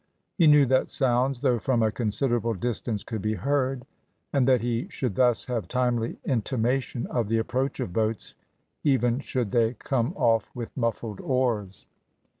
He 0.35 0.47
knew 0.47 0.65
that 0.65 0.89
sounds, 0.89 1.41
though 1.41 1.59
from 1.59 1.83
a 1.83 1.91
considerable 1.91 2.55
distance, 2.55 3.03
could 3.03 3.21
be 3.21 3.35
heard, 3.35 3.85
and 4.33 4.47
that 4.47 4.61
he 4.61 4.87
should 4.89 5.13
thus 5.13 5.45
have 5.45 5.67
timely 5.67 6.17
intimation 6.25 7.05
of 7.11 7.27
the 7.27 7.37
approach 7.37 7.79
of 7.79 7.93
boats, 7.93 8.33
even 8.83 9.19
should 9.19 9.51
they 9.51 9.75
come 9.75 10.13
off 10.17 10.49
with 10.55 10.75
muffled 10.75 11.19
oars. 11.21 11.85